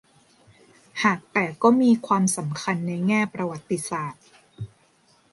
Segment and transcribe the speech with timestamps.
[1.03, 4.23] หากแต่ก็มีความสำคัญในแง่ประวัติศาสตร์